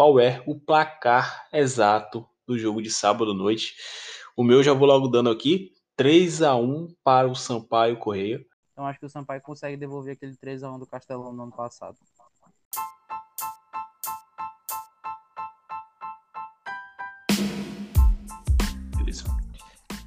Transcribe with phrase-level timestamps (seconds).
[0.00, 3.74] qual é o placar exato do jogo de sábado à noite.
[4.34, 8.42] O meu já vou logo dando aqui, 3 a 1 para o Sampaio Correia.
[8.72, 11.52] Então acho que o Sampaio consegue devolver aquele 3 a 1 do Castelão no ano
[11.52, 11.98] passado.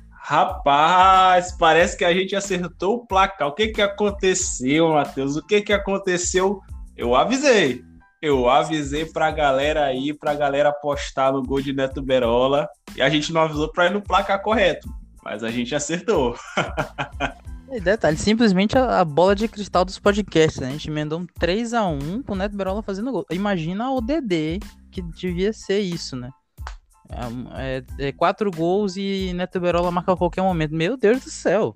[0.09, 3.47] Rapaz, parece que a gente acertou o placar.
[3.49, 5.35] O que que aconteceu, Matheus?
[5.35, 6.59] O que que aconteceu?
[6.97, 7.92] Eu avisei.
[8.23, 12.69] Eu avisei pra galera aí, pra galera apostar no gol de Neto Berola.
[12.95, 14.87] E a gente não avisou pra ir no placar correto.
[15.21, 16.33] Mas a gente acertou.
[17.75, 20.61] E detalhe, simplesmente a, a, bola de cristal dos podcasts.
[20.61, 20.67] Né?
[20.67, 23.25] A gente emendou um 3x1 com o Neto Berola fazendo gol.
[23.31, 24.59] Imagina o DD,
[24.91, 26.29] que devia ser isso, né?
[27.09, 30.75] É, é, é, quatro gols e Neto Berola marca a qualquer momento.
[30.75, 31.75] Meu Deus do céu.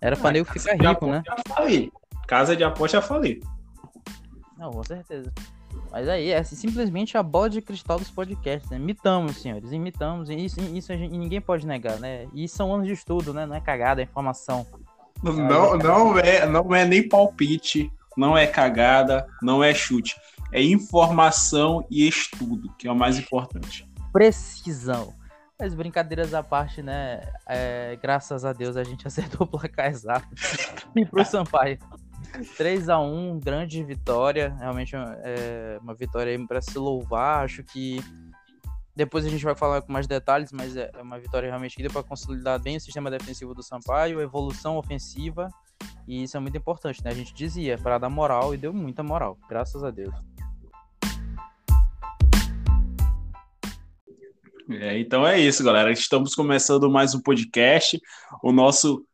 [0.00, 1.22] Era pra ah, nego ficar rico, né?
[2.26, 3.42] Casa de aposta já falei.
[4.56, 5.30] Não, com certeza.
[5.94, 8.76] Mas aí, é simplesmente a bola de cristal dos podcasts, né?
[8.76, 10.28] Imitamos, senhores, imitamos.
[10.28, 12.26] E isso, isso gente, ninguém pode negar, né?
[12.34, 13.46] E são anos de estudo, né?
[13.46, 14.66] Não é cagada, é informação.
[15.22, 20.16] Não, não, é, não é nem palpite, não é cagada, não é chute.
[20.52, 25.12] É informação e estudo, que é o mais importante precisão.
[25.58, 27.20] Mas brincadeiras à parte, né?
[27.46, 30.28] É, graças a Deus a gente acertou o placar exato.
[30.94, 31.78] e pro Sampaio.
[32.56, 34.54] 3 a 1 grande vitória.
[34.58, 37.44] Realmente é uma vitória para se louvar.
[37.44, 38.00] Acho que
[38.96, 41.82] depois a gente vai falar com mais detalhes, mas é, é uma vitória realmente que
[41.82, 45.48] deu para consolidar bem o sistema defensivo do Sampaio, evolução ofensiva.
[46.06, 47.10] E isso é muito importante, né?
[47.10, 50.14] A gente dizia para dar moral e deu muita moral, graças a Deus.
[54.70, 55.90] É, então é isso, galera.
[55.92, 58.00] Estamos começando mais um podcast,
[58.42, 59.04] o nosso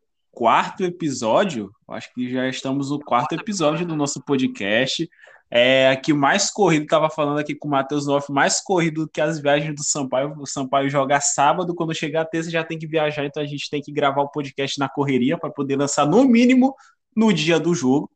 [0.41, 1.70] quarto episódio.
[1.86, 5.06] Acho que já estamos no quarto episódio do nosso podcast.
[5.50, 9.38] É, aqui mais corrido, estava falando aqui com o Matheus Noff, mais corrido que as
[9.38, 10.34] viagens do Sampaio.
[10.38, 13.69] O Sampaio joga sábado, quando chegar a terça já tem que viajar, então a gente
[13.69, 16.75] tem que gravar o podcast na correria para poder lançar no mínimo
[17.14, 18.10] no dia do jogo.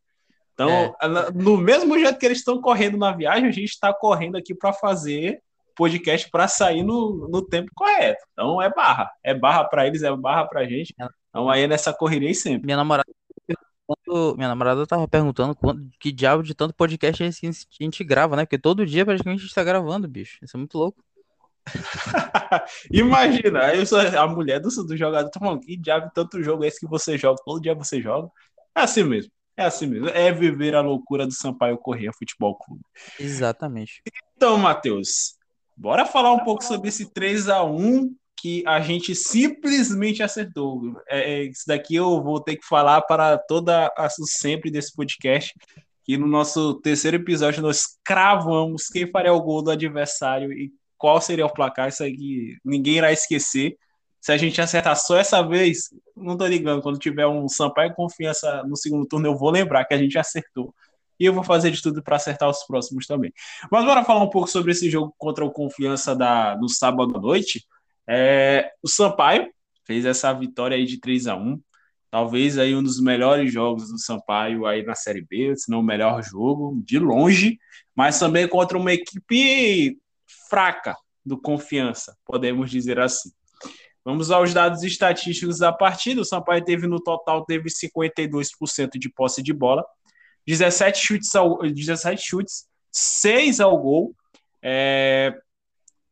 [0.55, 1.31] Então, é.
[1.35, 4.73] no mesmo jeito que eles estão correndo na viagem, a gente está correndo aqui para
[4.73, 5.43] fazer
[5.77, 8.25] podcast para sair no, no tempo correto.
[8.33, 9.11] Então é barra.
[9.23, 10.95] É barra para eles, é barra para a gente.
[11.35, 12.65] Então aí é nessa correria aí sempre.
[12.65, 13.05] Minha namorada
[14.37, 18.05] minha namorada tava perguntando quando, que diabo de tanto podcast é esse que a gente
[18.05, 18.45] grava, né?
[18.45, 20.39] Porque todo dia praticamente a gente tá gravando, bicho.
[20.43, 21.05] Isso é muito louco.
[22.91, 26.65] Imagina, aí sou, a mulher do, do jogador tá falando, que diabo de tanto jogo
[26.65, 27.43] é esse que você joga?
[27.45, 28.29] Todo dia você joga.
[28.75, 29.33] É assim mesmo.
[29.57, 30.09] É assim mesmo.
[30.11, 32.83] É viver a loucura do Sampaio Correia Futebol Clube.
[33.19, 34.03] Exatamente.
[34.37, 35.37] Então, Matheus,
[35.77, 41.01] Bora falar um pouco sobre esse 3 a 1 que a gente simplesmente acertou.
[41.09, 45.55] É, é, isso daqui eu vou ter que falar para toda a sempre desse podcast,
[46.05, 51.23] que no nosso terceiro episódio nós cravamos quem faria o gol do adversário e qual
[51.23, 51.89] seria o placar.
[51.89, 53.79] Isso aí ninguém irá esquecer.
[54.21, 58.63] Se a gente acertar só essa vez, não tô ligando, quando tiver um Sampaio Confiança
[58.65, 60.75] no segundo turno, eu vou lembrar que a gente acertou
[61.19, 63.33] e eu vou fazer de tudo para acertar os próximos também.
[63.73, 67.21] Mas bora falar um pouco sobre esse jogo contra o Confiança da, no sábado à
[67.23, 67.65] noite.
[68.09, 69.51] É, o Sampaio
[69.85, 71.61] fez essa vitória aí de 3 a 1
[72.15, 75.83] talvez aí um dos melhores jogos do Sampaio aí na Série B, se não o
[75.83, 77.59] melhor jogo, de longe,
[77.93, 79.99] mas também contra uma equipe
[80.49, 80.95] fraca
[81.27, 83.33] do Confiança, podemos dizer assim.
[84.05, 86.21] Vamos aos dados estatísticos da partida.
[86.21, 89.85] O Sampaio teve no total teve 52% de posse de bola,
[90.47, 94.15] 17 chutes, ao, 17 chutes 6 ao gol.
[94.63, 95.37] É,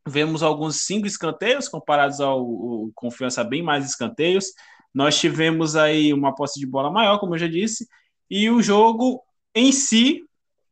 [0.07, 4.47] vemos alguns cinco escanteios comparados ao, ao, Confiança bem mais escanteios.
[4.93, 7.87] Nós tivemos aí uma posse de bola maior, como eu já disse,
[8.31, 9.23] e o jogo
[9.55, 10.25] em si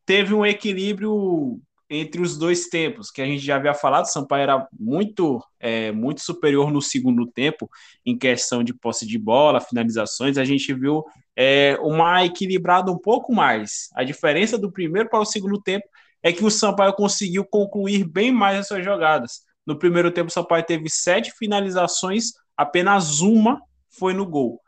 [0.04, 4.68] teve um equilíbrio entre os dois tempos, que a gente já havia falado, Sampaio era
[4.78, 7.68] muito, é, muito superior no segundo tempo
[8.06, 11.04] em questão de posse de bola, finalizações, a gente viu
[11.34, 13.88] é, uma equilibrada um pouco mais.
[13.94, 15.86] A diferença do primeiro para o segundo tempo
[16.22, 19.40] é que o Sampaio conseguiu concluir bem mais as suas jogadas.
[19.66, 24.60] No primeiro tempo, o Sampaio teve sete finalizações, apenas uma foi no gol.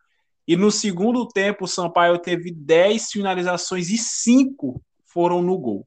[0.46, 5.87] E no segundo tempo, o Sampaio teve dez finalizações e cinco foram no gol.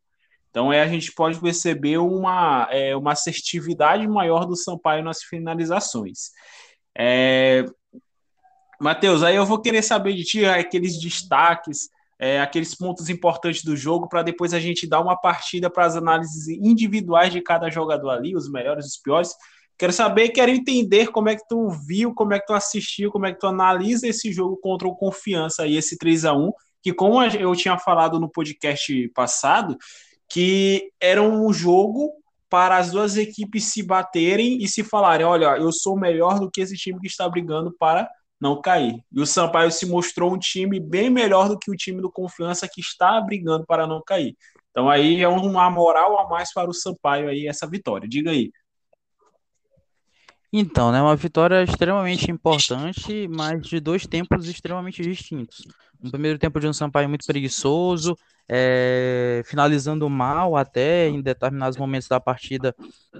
[0.50, 6.32] Então é, a gente pode perceber uma, é, uma assertividade maior do Sampaio nas finalizações.
[6.98, 7.66] É...
[8.80, 13.76] Matheus, aí eu vou querer saber de ti aqueles destaques, é, aqueles pontos importantes do
[13.76, 18.10] jogo, para depois a gente dar uma partida para as análises individuais de cada jogador
[18.10, 19.34] ali, os melhores, os piores.
[19.78, 23.26] Quero saber, quero entender como é que tu viu, como é que tu assistiu, como
[23.26, 26.52] é que tu analisa esse jogo contra o Confiança e esse 3 a 1
[26.86, 29.76] que como eu tinha falado no podcast passado,
[30.30, 32.12] que era um jogo
[32.48, 36.62] para as duas equipes se baterem e se falarem: olha, eu sou melhor do que
[36.62, 38.08] esse time que está brigando para
[38.40, 39.02] não cair.
[39.12, 42.68] E o Sampaio se mostrou um time bem melhor do que o time do Confiança
[42.72, 44.36] que está brigando para não cair.
[44.72, 48.08] Então aí é uma moral a mais para o Sampaio aí essa vitória.
[48.08, 48.52] Diga aí.
[50.58, 55.66] Então, né, uma vitória extremamente importante, mas de dois tempos extremamente distintos.
[56.02, 58.18] No primeiro tempo de um Sampaio muito preguiçoso,
[58.48, 62.74] é, finalizando mal até em determinados momentos da partida,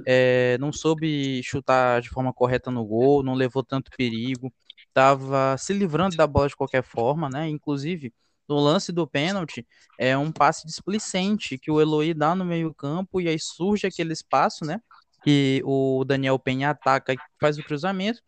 [0.06, 4.50] é, não soube chutar de forma correta no gol, não levou tanto perigo,
[4.96, 7.50] estava se livrando da bola de qualquer forma, né?
[7.50, 8.14] Inclusive,
[8.48, 9.68] no lance do pênalti,
[10.00, 14.64] é um passe displicente que o Eloy dá no meio-campo e aí surge aquele espaço,
[14.66, 14.80] né?
[15.26, 18.22] que o Daniel Penha ataca e faz o cruzamento.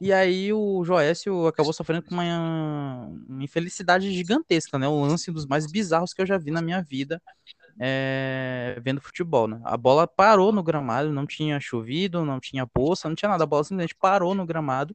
[0.00, 4.88] E aí o Joécio acabou sofrendo com uma, uma infelicidade gigantesca, né?
[4.88, 7.22] Um lance dos mais bizarros que eu já vi na minha vida
[7.80, 9.60] é, vendo futebol, né?
[9.64, 13.44] A bola parou no gramado, não tinha chovido, não tinha poça, não tinha nada.
[13.44, 14.94] A bola simplesmente parou no gramado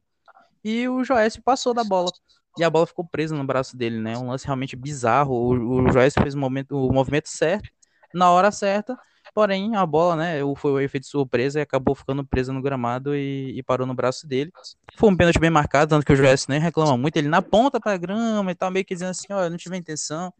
[0.68, 2.10] e o Joécio passou da bola.
[2.58, 4.16] E a bola ficou presa no braço dele, né?
[4.16, 5.34] Um lance realmente bizarro.
[5.34, 7.68] O, o Joécio fez o, momento, o movimento certo,
[8.14, 8.96] na hora certa,
[9.34, 13.14] Porém, a bola, né, foi o efeito de surpresa e acabou ficando presa no gramado
[13.14, 14.50] e, e, parou no braço dele.
[14.96, 17.18] Foi um pênalti bem marcado, tanto que o Joyce nem reclama muito.
[17.18, 20.32] Ele na ponta pra grama e tal, meio que dizendo assim: ó, não tive intenção.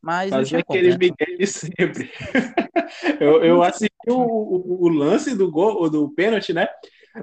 [0.00, 0.96] Mas Mas é aquele né?
[0.96, 2.08] Miguel de sempre.
[3.18, 6.68] eu, eu assisti o, o, o, lance do gol, do pênalti, né?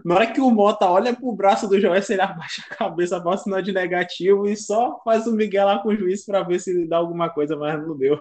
[0.03, 3.41] Na hora que o Mota olha pro braço do Joyce, ele abaixa a cabeça, faz
[3.41, 6.87] sinal de negativo e só faz o Miguel lá com o juiz para ver se
[6.87, 8.19] dá alguma coisa, mas não deu.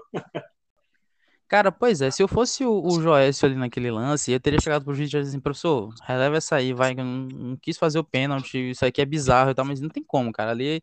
[1.49, 4.85] Cara, pois é, se eu fosse o, o Joécio ali naquele lance, eu teria chegado
[4.85, 8.05] pro juiz e dito assim, professor, releva essa aí, vai, não, não, quis fazer o
[8.05, 10.83] pênalti, isso aqui é bizarro e tal, mas não tem como, cara, ali,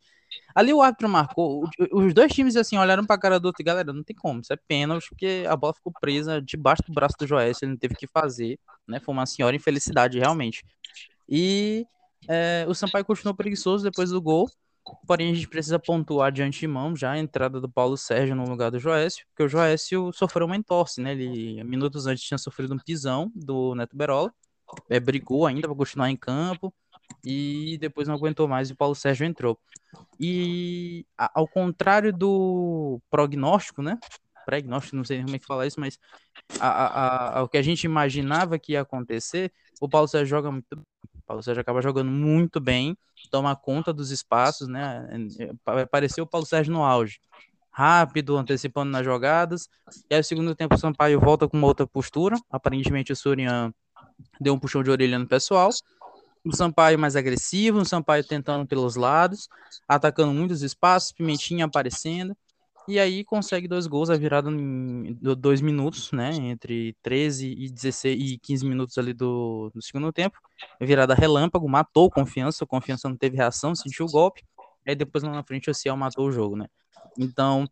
[0.56, 4.04] ali o árbitro marcou, os dois times, assim, olharam pra cara do outro galera, não
[4.04, 7.66] tem como, isso é pênalti, porque a bola ficou presa debaixo do braço do Joécio,
[7.66, 10.64] ele não teve que fazer, né, foi uma senhora infelicidade, realmente.
[11.28, 11.86] E
[12.28, 14.50] é, o Sampaio continuou preguiçoso depois do gol,
[15.06, 18.72] Porém, a gente precisa pontuar de antemão já a entrada do Paulo Sérgio no lugar
[18.72, 21.12] do Joécio, porque o Joécio sofreu uma entorse, né?
[21.12, 24.34] Ele, minutos antes, tinha sofrido um pisão do Neto Berola,
[24.90, 26.74] é, brigou ainda para continuar em campo,
[27.24, 29.60] e depois não aguentou mais e o Paulo Sérgio entrou.
[30.20, 33.98] E ao contrário do prognóstico, né?
[34.46, 36.00] Prognóstico, não sei como é que fala isso, mas
[36.60, 40.52] a, a, a, o que a gente imaginava que ia acontecer, o Paulo Sérgio joga
[40.52, 40.68] muito
[41.30, 42.98] Paulo Sérgio acaba jogando muito bem,
[43.30, 45.08] toma conta dos espaços, né?
[45.64, 47.20] Apareceu o Paulo Sérgio no auge.
[47.72, 49.70] Rápido, antecipando nas jogadas.
[50.10, 52.36] E aí, no segundo tempo, o Sampaio volta com uma outra postura.
[52.50, 53.72] Aparentemente, o Surian
[54.42, 55.70] deu um puxão de orelha no pessoal.
[56.46, 59.48] O Sampaio mais agressivo, o Sampaio tentando pelos lados,
[59.88, 62.36] atacando muitos espaços, Pimentinha aparecendo.
[62.88, 66.34] E aí consegue dois gols, a virada em dois minutos, né?
[66.34, 70.40] Entre 13 e 16 e 15 minutos ali do, do segundo tempo.
[70.82, 74.44] Virada relâmpago, matou o confiança, o confiança não teve reação, sentiu o golpe.
[74.88, 76.66] Aí depois lá na frente o Ciel matou o jogo, né?
[77.16, 77.70] Então,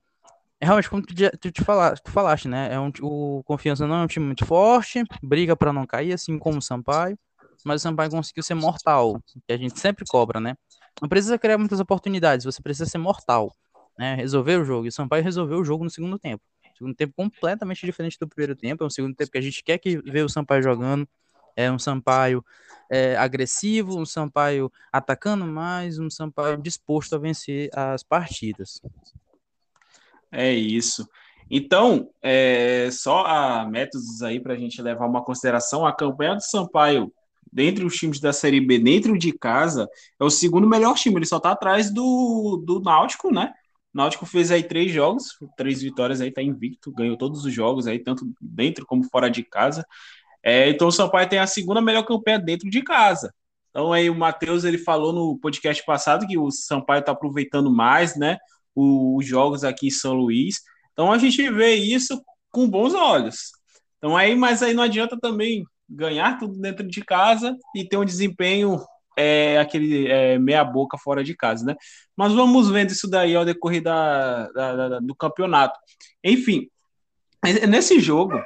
[0.59, 2.73] é realmente como tu, tu, te falaste, tu falaste, né?
[2.73, 6.37] É um, o Confiança não é um time muito forte, briga para não cair, assim
[6.37, 7.17] como o Sampaio,
[7.65, 10.55] mas o Sampaio conseguiu ser mortal, que a gente sempre cobra, né?
[11.01, 13.53] Não precisa criar muitas oportunidades, você precisa ser mortal
[13.97, 14.85] né, resolver o jogo.
[14.85, 16.43] E o Sampaio resolveu o jogo no segundo tempo.
[16.77, 18.83] Segundo tempo completamente diferente do primeiro tempo.
[18.83, 21.07] É um segundo tempo que a gente quer que ver o Sampaio jogando.
[21.55, 22.45] É um Sampaio
[22.89, 28.79] é, agressivo, um Sampaio atacando mais, um Sampaio disposto a vencer as partidas.
[30.31, 31.07] É isso.
[31.49, 35.83] Então, é, só a métodos aí para a gente levar uma consideração.
[35.83, 37.11] A campanha do Sampaio,
[37.57, 41.15] dentre os times da Série B, dentro de casa, é o segundo melhor time.
[41.15, 43.51] Ele só está atrás do, do Náutico, né?
[43.91, 47.97] Náutico fez aí três jogos, três vitórias aí, tá invicto, ganhou todos os jogos aí,
[47.97, 49.83] tanto dentro como fora de casa.
[50.43, 53.33] É, então o Sampaio tem a segunda melhor campanha dentro de casa.
[53.71, 58.15] Então aí o Matheus ele falou no podcast passado que o Sampaio está aproveitando mais,
[58.15, 58.37] né,
[58.75, 60.61] os jogos aqui em São Luís.
[60.93, 62.21] Então a gente vê isso
[62.51, 63.51] com bons olhos.
[63.97, 68.05] Então aí, mas aí não adianta também ganhar tudo dentro de casa e ter um
[68.05, 68.79] desempenho
[69.17, 71.75] é aquele é, meia boca fora de casa, né?
[72.15, 75.79] Mas vamos vendo isso daí ao decorrer da, da, da, do campeonato.
[76.23, 76.69] Enfim,
[77.67, 78.39] nesse jogo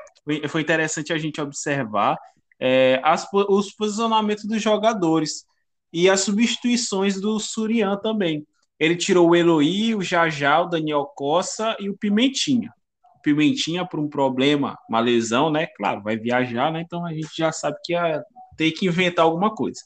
[0.48, 2.18] foi interessante a gente observar
[2.60, 5.46] é, as, os posicionamentos dos jogadores
[5.92, 8.46] e as substituições do Surian também.
[8.80, 12.74] Ele tirou o Eloy, o Jajá, o Daniel Costa e o Pimentinha.
[13.22, 15.68] Pimentinha, por um problema, uma lesão, né?
[15.68, 16.82] Claro, vai viajar, né?
[16.82, 18.24] Então a gente já sabe que ia
[18.58, 19.80] ter que inventar alguma coisa.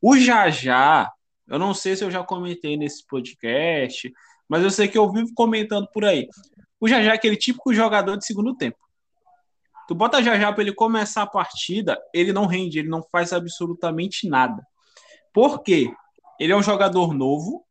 [0.00, 1.10] O Jajá,
[1.48, 4.12] eu não sei se eu já comentei nesse podcast,
[4.48, 6.28] mas eu sei que eu vivo comentando por aí.
[6.80, 8.78] O Jajá é aquele típico jogador de segundo tempo.
[9.86, 13.32] Tu bota já já para ele começar a partida, ele não rende, ele não faz
[13.32, 14.62] absolutamente nada.
[15.32, 15.92] Por quê?
[16.38, 17.64] Ele é um jogador novo,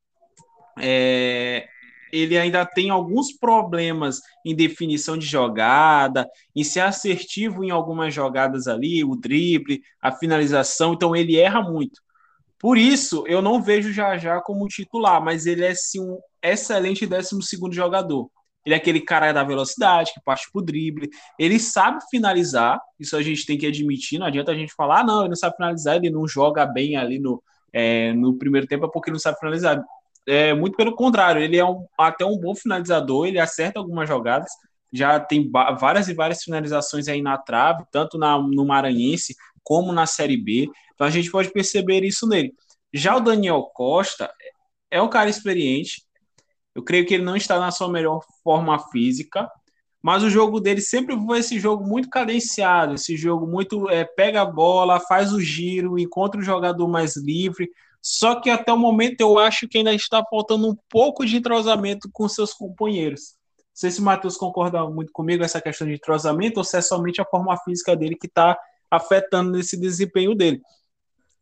[0.77, 1.67] é,
[2.11, 8.67] ele ainda tem alguns problemas em definição de jogada, em ser assertivo em algumas jogadas
[8.67, 12.01] ali, o drible, a finalização, então ele erra muito.
[12.59, 17.05] Por isso, eu não vejo já já como titular, mas ele é sim um excelente
[17.05, 17.39] 12
[17.71, 18.29] jogador.
[18.65, 21.09] Ele é aquele cara da velocidade, que parte pro drible.
[21.39, 24.19] Ele sabe finalizar, isso a gente tem que admitir.
[24.19, 26.97] Não adianta a gente falar, ah, não, ele não sabe finalizar, ele não joga bem
[26.97, 29.81] ali no, é, no primeiro tempo, é porque ele não sabe finalizar.
[30.31, 34.51] É muito pelo contrário, ele é um, até um bom finalizador, ele acerta algumas jogadas,
[34.93, 40.05] já tem várias e várias finalizações aí na trave, tanto na, no Maranhense como na
[40.05, 40.69] Série B.
[40.93, 42.53] Então a gente pode perceber isso nele.
[42.93, 44.31] Já o Daniel Costa
[44.91, 46.03] é um cara experiente.
[46.75, 49.50] Eu creio que ele não está na sua melhor forma física,
[50.01, 54.41] mas o jogo dele sempre foi esse jogo muito cadenciado, esse jogo muito é, pega
[54.41, 57.69] a bola, faz o giro, encontra o jogador mais livre.
[58.01, 62.10] Só que até o momento eu acho que ainda está faltando um pouco de entrosamento
[62.12, 63.36] com seus companheiros.
[63.58, 66.82] Não sei se o Matheus concorda muito comigo essa questão de entrosamento ou se é
[66.82, 68.58] somente a forma física dele que está
[68.89, 70.62] afetando nesse desempenho dele.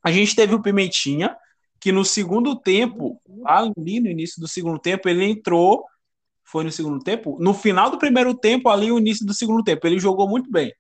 [0.04, 1.36] A gente teve o Pimentinha,
[1.80, 5.84] que no segundo tempo, ali no início do segundo tempo, ele entrou.
[6.44, 7.38] Foi no segundo tempo?
[7.40, 10.74] No final do primeiro tempo, ali, o início do segundo tempo, ele jogou muito bem.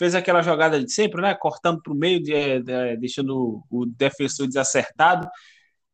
[0.00, 1.34] Fez aquela jogada de sempre, né?
[1.34, 5.28] Cortando para o meio, de, de, deixando o defensor desacertado.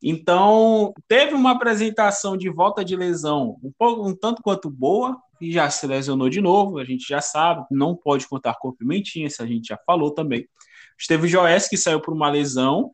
[0.01, 5.51] Então, teve uma apresentação de volta de lesão um pouco um tanto quanto boa, e
[5.51, 9.43] já se lesionou de novo, a gente já sabe, não pode contar com Pimentinha, isso
[9.43, 10.47] a gente já falou também.
[11.09, 12.93] Teve o Joés que saiu por uma lesão,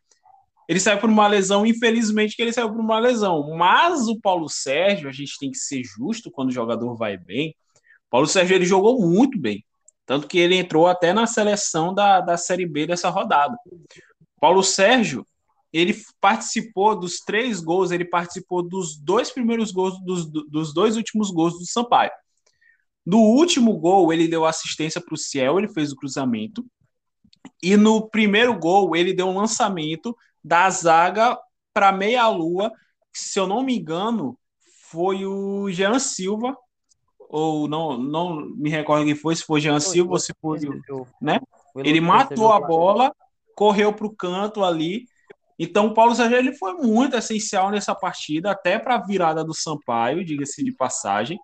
[0.66, 4.48] ele saiu por uma lesão, infelizmente que ele saiu por uma lesão, mas o Paulo
[4.48, 7.54] Sérgio, a gente tem que ser justo quando o jogador vai bem,
[8.08, 9.62] Paulo Sérgio ele jogou muito bem,
[10.06, 13.56] tanto que ele entrou até na seleção da, da Série B dessa rodada.
[14.40, 15.26] Paulo Sérgio,
[15.72, 21.30] ele participou dos três gols, ele participou dos dois primeiros gols, dos, dos dois últimos
[21.30, 22.10] gols do Sampaio.
[23.04, 26.64] No último gol, ele deu assistência para o Ciel, ele fez o cruzamento.
[27.62, 31.38] E no primeiro gol, ele deu um lançamento da zaga
[31.72, 32.70] para meia-lua.
[33.12, 34.38] Se eu não me engano,
[34.90, 36.56] foi o Jean Silva,
[37.32, 40.60] ou não, não me recordo quem foi, se foi Jean Silva ou se foi.
[41.20, 41.40] Né?
[41.76, 43.10] Ele matou a bola,
[43.56, 45.06] correu para o canto ali.
[45.58, 49.54] Então, o Paulo Sérgio ele foi muito essencial nessa partida, até para a virada do
[49.54, 51.38] Sampaio, diga-se de passagem.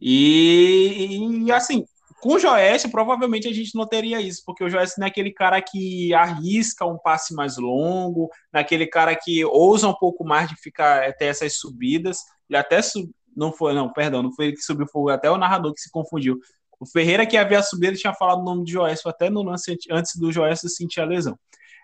[0.00, 1.84] E, e, assim,
[2.20, 5.32] com o Joécio, provavelmente a gente não teria isso, porque o Joécio não é aquele
[5.32, 10.48] cara que arrisca um passe mais longo, naquele é cara que ousa um pouco mais
[10.48, 12.18] de ficar até essas subidas.
[12.50, 13.08] Ele até sub...
[13.38, 15.90] não foi, não, perdão, não foi ele que subiu, foi até o narrador que se
[15.90, 16.38] confundiu.
[16.80, 19.76] O Ferreira que havia subido, ele tinha falado o nome de Joécio até no lance
[19.90, 21.38] antes do Joécio sentir a lesão.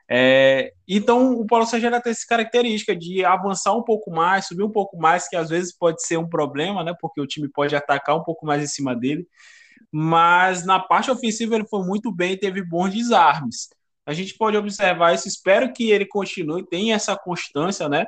[0.09, 4.71] É, então, o Paulo Sérgio tem essa característica de avançar um pouco mais, subir um
[4.71, 6.95] pouco mais, que às vezes pode ser um problema, né?
[7.01, 9.27] Porque o time pode atacar um pouco mais em cima dele.
[9.91, 13.69] Mas na parte ofensiva ele foi muito bem, teve bons desarmes.
[14.05, 15.27] A gente pode observar isso.
[15.27, 18.05] Espero que ele continue, tenha essa constância, né?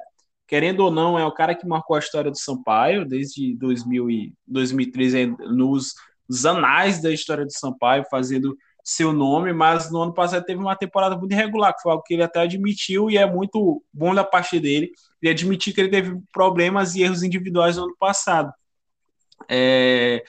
[0.47, 4.33] Querendo ou não, é o cara que marcou a história do Sampaio desde 2000 e
[4.47, 5.95] 2013 nos,
[6.29, 10.77] nos anais da história do Sampaio, fazendo seu nome, mas no ano passado teve uma
[10.77, 14.23] temporada muito irregular, que foi algo que ele até admitiu e é muito bom da
[14.23, 14.93] parte dele.
[15.21, 18.53] Ele admitir que ele teve problemas e erros individuais no ano passado.
[19.49, 20.23] É,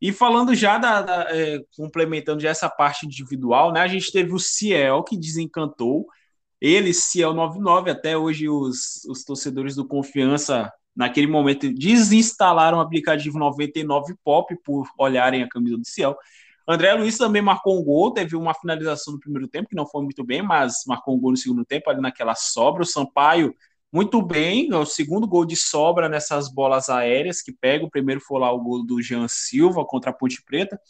[0.00, 3.80] e falando já da, da é, complementando já essa parte individual, né?
[3.80, 6.06] A gente teve o Ciel que desencantou.
[6.60, 13.38] Ele, Ciel 99, até hoje os, os torcedores do Confiança naquele momento desinstalaram o aplicativo
[13.38, 16.16] 99 Pop por olharem a camisa do Ciel.
[16.68, 20.02] André Luiz também marcou um gol, teve uma finalização no primeiro tempo, que não foi
[20.02, 22.82] muito bem, mas marcou um gol no segundo tempo, ali naquela sobra.
[22.82, 23.54] O Sampaio,
[23.92, 27.84] muito bem, é o segundo gol de sobra nessas bolas aéreas que pega.
[27.84, 30.80] O primeiro foi lá o gol do Jean Silva contra a Ponte Preta.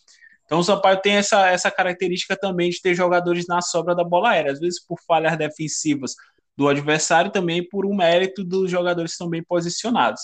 [0.47, 4.31] Então o Sampaio tem essa, essa característica também de ter jogadores na sobra da bola
[4.31, 6.15] aérea, às vezes por falhas defensivas
[6.57, 10.23] do adversário, também por um mérito dos jogadores estão bem posicionados.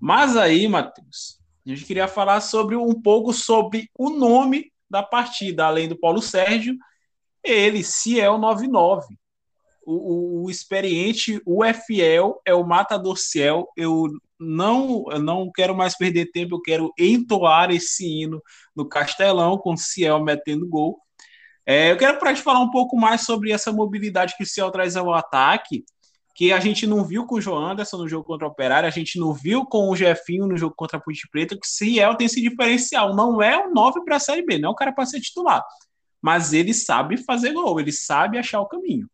[0.00, 5.66] Mas aí, Matheus, a gente queria falar sobre um pouco sobre o nome da partida,
[5.66, 6.76] além do Paulo Sérgio,
[7.42, 9.16] ele, Ciel 99.
[9.86, 13.68] O, o, o experiente, o Fiel, é o matador Ciel.
[13.76, 18.42] Eu não, eu não quero mais perder tempo, eu quero entoar esse hino
[18.74, 21.00] no Castelão, com o Ciel metendo gol.
[21.64, 24.70] É, eu quero para te falar um pouco mais sobre essa mobilidade que o Ciel
[24.70, 25.84] traz ao ataque.
[26.34, 28.90] que a gente não viu com o João Anderson no jogo contra o Operário, a
[28.90, 32.26] gente não viu com o Jefinho no jogo contra a Ponte Preta, que Ciel tem
[32.26, 33.16] esse diferencial.
[33.16, 35.64] Não é o 9 para a Série B, não é o cara para ser titular.
[36.20, 39.08] Mas ele sabe fazer gol, ele sabe achar o caminho.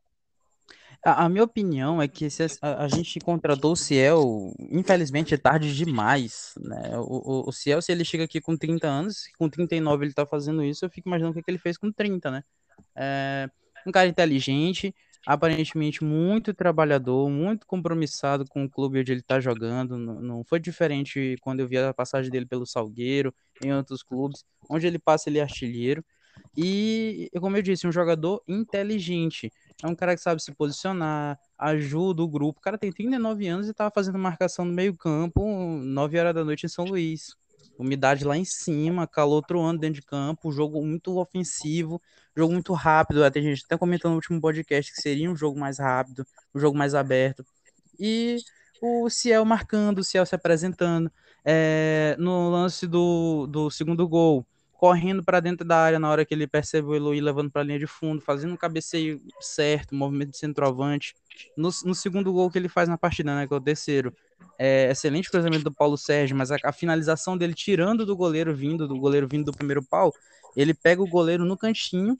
[1.04, 5.36] A, a minha opinião é que se a, a, gente contratou o Ciel, infelizmente, é
[5.36, 6.54] tarde demais.
[6.60, 6.96] Né?
[6.98, 10.24] O, o, o, Ciel, se ele chega aqui com 30 anos, com 39 ele tá
[10.24, 12.44] fazendo isso, eu fico imaginando o que, é que ele fez com 30, né?
[12.96, 13.50] É,
[13.86, 14.94] um cara inteligente,
[15.26, 19.98] aparentemente muito trabalhador, muito compromissado com o clube onde ele está jogando.
[19.98, 24.44] Não, não, foi diferente quando eu vi a passagem dele pelo Salgueiro, em outros clubes.
[24.70, 26.04] Onde ele passa, ele é artilheiro.
[26.56, 29.52] E, como eu disse, um jogador inteligente.
[29.82, 32.60] É um cara que sabe se posicionar, ajuda o grupo.
[32.60, 35.42] O cara tem 39 anos e estava fazendo marcação no meio-campo,
[35.82, 37.34] 9 horas da noite em São Luís.
[37.78, 42.00] Umidade lá em cima, calor troando dentro de campo, jogo muito ofensivo,
[42.36, 43.24] jogo muito rápido.
[43.24, 46.24] A gente até comentou no último podcast que seria um jogo mais rápido,
[46.54, 47.44] um jogo mais aberto.
[47.98, 48.36] E
[48.80, 51.10] o Ciel marcando, o Ciel se apresentando.
[51.44, 54.46] É, no lance do, do segundo gol,
[54.82, 57.64] correndo para dentro da área na hora que ele percebe o Eloy levando para a
[57.64, 61.14] linha de fundo, fazendo um cabeceio certo, movimento de centroavante.
[61.56, 64.12] No, no, segundo gol que ele faz na partida, né, que é o terceiro,
[64.58, 68.88] é, excelente cruzamento do Paulo Sérgio, mas a, a, finalização dele tirando do goleiro vindo,
[68.88, 70.12] do goleiro vindo do primeiro pau,
[70.56, 72.16] ele pega o goleiro no cantinho,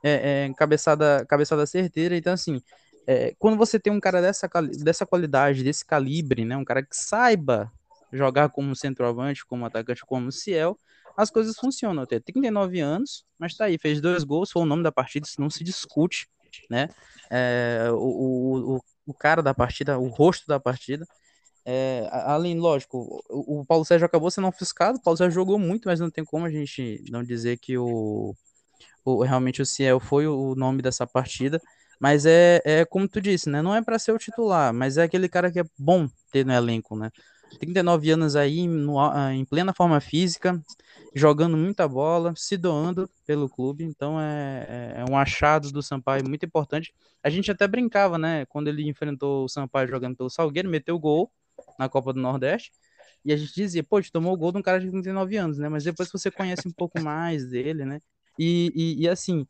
[0.00, 2.62] é, é, cabeçada, cabeçada certeira, então assim,
[3.08, 4.48] é, quando você tem um cara dessa,
[4.84, 7.72] dessa qualidade, desse calibre, né, um cara que saiba
[8.12, 10.78] jogar como centroavante, como atacante, como Ciel,
[11.16, 12.02] as coisas funcionam.
[12.02, 15.40] Até 39 anos, mas tá aí, fez dois gols, foi o nome da partida, isso
[15.40, 16.28] não se discute,
[16.70, 16.88] né?
[17.30, 21.06] É, o, o, o cara da partida, o rosto da partida.
[21.66, 25.88] É, além, lógico, o, o, Paulo Sérgio acabou sendo ofuscado, o Paulo Sérgio jogou muito,
[25.88, 28.34] mas não tem como a gente não dizer que o,
[29.04, 31.60] o realmente o Ciel foi o nome dessa partida.
[32.00, 33.62] Mas é, é como tu disse, né?
[33.62, 36.52] Não é para ser o titular, mas é aquele cara que é bom ter no
[36.52, 37.10] elenco, né?
[37.58, 38.96] 39 anos aí, no,
[39.32, 40.60] em plena forma física,
[41.14, 43.84] jogando muita bola, se doando pelo clube.
[43.84, 46.94] Então é, é, é, um achado do Sampaio muito importante.
[47.22, 48.44] A gente até brincava, né?
[48.46, 51.30] Quando ele enfrentou o Sampaio jogando pelo Salgueiro, meteu gol
[51.78, 52.72] na Copa do Nordeste.
[53.24, 55.68] E a gente dizia, pô, tomou o gol de um cara de 39 anos, né?
[55.68, 58.00] Mas depois você conhece um pouco mais dele, né?
[58.38, 59.46] E, e, e assim,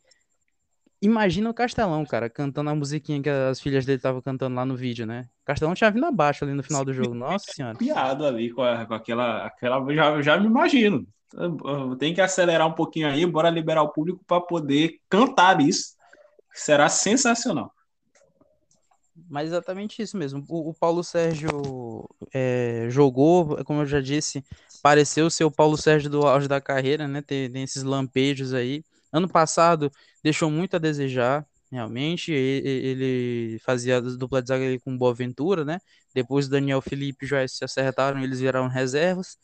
[1.04, 4.74] Imagina o Castelão, cara, cantando a musiquinha que as filhas dele estavam cantando lá no
[4.74, 5.28] vídeo, né?
[5.42, 7.76] O Castelão tinha vindo abaixo ali no final do jogo, nossa senhora.
[7.76, 11.06] Piada ali com, a, com aquela, aquela já, já me imagino.
[11.98, 15.94] Tem que acelerar um pouquinho aí, bora liberar o público para poder cantar isso.
[16.54, 17.70] Será sensacional.
[19.28, 20.42] Mas exatamente isso mesmo.
[20.48, 24.42] O, o Paulo Sérgio é, jogou, como eu já disse,
[24.82, 27.20] pareceu ser o Paulo Sérgio do auge da carreira, né?
[27.20, 28.82] Tem, tem esses lampejos aí.
[29.14, 29.92] Ano passado
[30.24, 32.32] deixou muito a desejar, realmente.
[32.32, 35.78] Ele fazia dupla de zaga com Boaventura, né?
[36.12, 39.38] Depois Daniel Felipe e se acertaram, eles viraram reservas.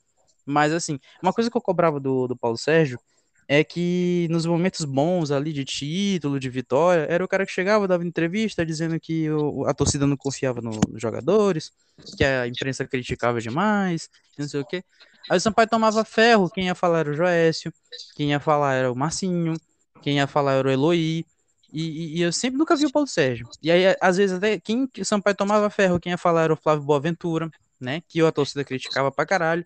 [0.44, 2.98] Mas, assim, uma coisa que eu cobrava do, do Paulo Sérgio
[3.46, 7.86] é que nos momentos bons ali de título, de vitória, era o cara que chegava,
[7.86, 11.70] dava entrevista dizendo que o, a torcida não confiava no, nos jogadores,
[12.16, 14.82] que a imprensa criticava demais, não sei o quê.
[15.28, 17.72] Aí o Sampaio tomava ferro, quem ia falar era o Joécio,
[18.14, 19.54] quem ia falar era o Marcinho,
[20.02, 21.24] quem ia falar era o Eloy.
[21.72, 23.48] E, e, eu sempre nunca vi o Paulo Sérgio.
[23.62, 26.56] E aí, às vezes, até quem o Sampaio tomava ferro, quem ia falar era o
[26.56, 28.02] Flávio Boaventura, né?
[28.08, 29.64] Que a torcida criticava pra caralho.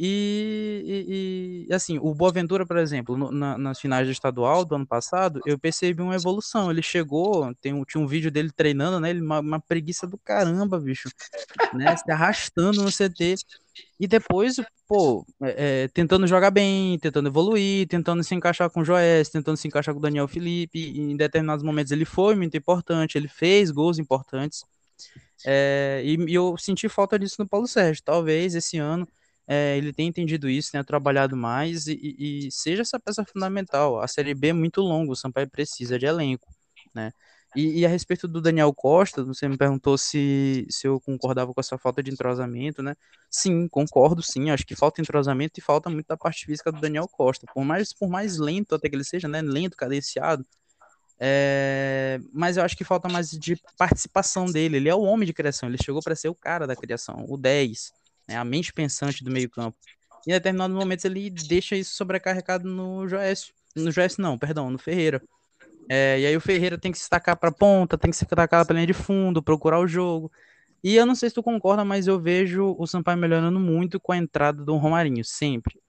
[0.00, 4.76] E, e, e assim, o Boaventura, por exemplo, no, na, nas finais do estadual do
[4.76, 6.70] ano passado, eu percebi uma evolução.
[6.70, 9.10] Ele chegou, tem um, tinha um vídeo dele treinando, né?
[9.10, 11.08] Ele, uma, uma preguiça do caramba, bicho,
[11.74, 11.96] né?
[11.96, 13.34] Se arrastando no CT.
[13.98, 18.84] E depois, pô, é, é, tentando jogar bem, tentando evoluir, tentando se encaixar com o
[18.84, 20.96] Joés, tentando se encaixar com o Daniel Felipe.
[20.96, 24.64] Em determinados momentos ele foi muito importante, ele fez gols importantes.
[25.44, 28.02] É, e, e, eu senti falta disso no Paulo Sérgio.
[28.04, 29.08] Talvez esse ano
[29.48, 31.98] é, ele tenha entendido isso, tenha trabalhado mais e,
[32.48, 33.98] e, seja essa peça fundamental.
[34.00, 36.48] A Série B é muito longa, o Sampaio precisa de elenco,
[36.94, 37.12] né?
[37.56, 41.60] E, e, a respeito do Daniel Costa, você me perguntou se, se eu concordava com
[41.60, 42.94] essa falta de entrosamento, né?
[43.30, 44.50] Sim, concordo, sim.
[44.50, 47.46] Acho que falta entrosamento e falta muito da parte física do Daniel Costa.
[47.54, 49.40] Por mais, por mais lento até que ele seja, né?
[49.40, 50.44] Lento, cadenciado.
[51.18, 52.20] É...
[52.34, 54.76] Mas eu acho que falta mais de participação dele.
[54.76, 55.70] Ele é o homem de criação.
[55.70, 57.92] Ele chegou para ser o cara da criação, o 10,
[58.28, 58.36] né?
[58.36, 59.76] a mente pensante do meio-campo.
[60.26, 63.54] Em determinados momentos ele deixa isso sobrecarregado no Joécio.
[63.74, 65.22] No Joécio, não, perdão, no Ferreira.
[65.88, 68.66] É, e aí o Ferreira tem que se tacar para ponta, tem que se tacar
[68.66, 70.30] para linha de fundo, procurar o jogo.
[70.84, 74.12] E eu não sei se tu concorda, mas eu vejo o Sampaio melhorando muito com
[74.12, 75.80] a entrada do Romarinho, sempre.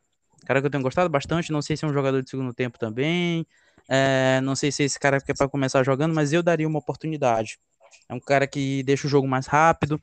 [0.45, 2.80] Cara que eu tenho gostado bastante, não sei se é um jogador de segundo tempo
[2.80, 3.45] também.
[3.88, 7.60] É, não sei se esse cara é para começar jogando, mas eu daria uma oportunidade.
[8.08, 10.02] É um cara que deixa o jogo mais rápido,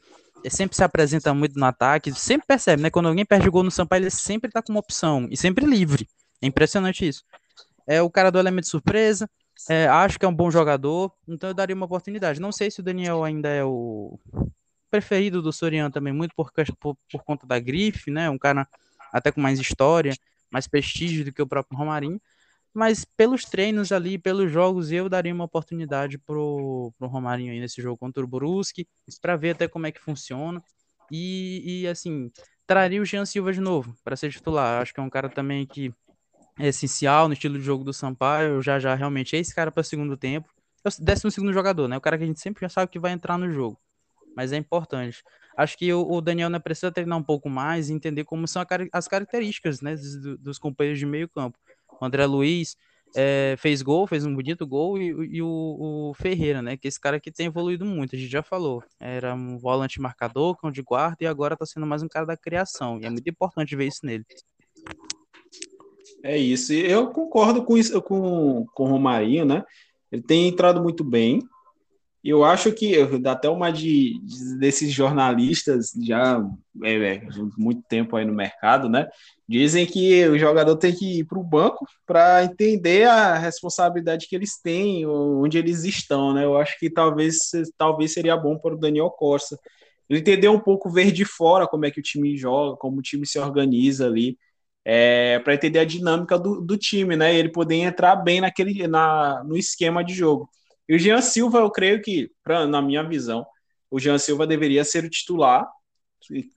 [0.49, 2.90] sempre se apresenta muito no ataque, sempre percebe, né?
[2.90, 6.09] Quando alguém perde gol no Sampaio, ele sempre tá com uma opção e sempre livre.
[6.40, 7.25] É impressionante isso.
[7.87, 9.29] É o cara do elemento surpresa,
[9.68, 12.40] é, acho que é um bom jogador, então eu daria uma oportunidade.
[12.40, 14.18] Não sei se o Daniel ainda é o
[14.90, 18.29] preferido do Soriano também, muito por, por, por conta da grife, né?
[18.31, 18.68] Um cara
[19.12, 20.14] até com mais história,
[20.51, 22.20] mais prestígio do que o próprio Romarinho.
[22.77, 27.81] Mas pelos treinos ali, pelos jogos, eu daria uma oportunidade pro, pro Romarinho aí nesse
[27.81, 28.87] jogo contra o Brusque,
[29.19, 30.62] para ver até como é que funciona.
[31.11, 32.31] E, e assim,
[32.67, 34.83] traria o Jean Silva de novo para ser titular.
[34.83, 35.91] Acho que é um cara também que
[36.59, 38.61] é essencial no estilo de jogo do Sampaio.
[38.61, 40.51] Já já realmente é esse cara para segundo tempo.
[40.85, 41.97] É o décimo segundo jogador, né?
[41.97, 43.81] O cara que a gente sempre já sabe que vai entrar no jogo.
[44.37, 45.25] Mas é importante.
[45.57, 48.62] Acho que o, Daniel né, precisa treinar um pouco mais e entender como são
[48.93, 51.59] as características né, dos, dos companheiros de meio campo.
[52.00, 52.76] O André Luiz
[53.14, 55.06] é, fez gol, fez um bonito gol, e,
[55.37, 56.76] e o, o, Ferreira, né?
[56.76, 58.82] Que esse cara que tem evoluído muito, a gente já falou.
[59.00, 62.37] Era um volante marcador, cão de guarda, e agora tá sendo mais um cara da
[62.37, 63.00] criação.
[63.00, 64.24] E é muito importante ver isso nele.
[66.22, 66.72] É isso.
[66.72, 69.64] Eu concordo com isso com, com o Romarinho, né?
[70.11, 71.40] Ele tem entrado muito bem
[72.31, 76.43] eu acho que dá até uma de, de desses jornalistas já
[76.85, 77.23] é, é,
[77.57, 79.07] muito tempo aí no mercado, né?
[79.49, 84.35] Dizem que o jogador tem que ir para o banco para entender a responsabilidade que
[84.35, 86.45] eles têm, onde eles estão, né?
[86.45, 87.39] Eu acho que talvez,
[87.79, 89.59] talvez seria bom para o Daniel Costa
[90.09, 93.27] entender um pouco ver de fora como é que o time joga, como o time
[93.27, 94.39] se organiza ali,
[94.85, 97.35] é, para entender a dinâmica do, do time, né?
[97.35, 100.49] Ele poder entrar bem naquele na, no esquema de jogo.
[100.88, 103.46] E o Jean Silva, eu creio que, pra, na minha visão,
[103.90, 105.66] o Jean Silva deveria ser o titular,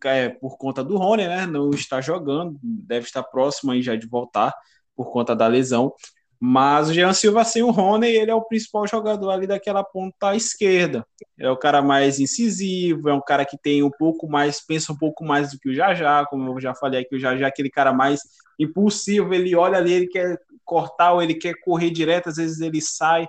[0.06, 1.46] é, por conta do Rony, né?
[1.46, 4.54] Não está jogando, deve estar próximo aí já de voltar
[4.96, 5.94] por conta da lesão.
[6.42, 10.34] Mas o Jean Silva sem o Rony, ele é o principal jogador ali daquela ponta
[10.36, 11.06] esquerda.
[11.38, 14.98] É o cara mais incisivo, é um cara que tem um pouco mais, pensa um
[14.98, 17.70] pouco mais do que o Jajá, como eu já falei aqui, o Jajá é aquele
[17.70, 18.22] cara mais
[18.58, 22.80] impulsivo, ele olha ali, ele quer cortar ou ele quer correr direto, às vezes ele
[22.80, 23.28] sai.